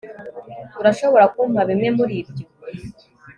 [0.81, 2.45] urashobora kumpa bimwe muribyo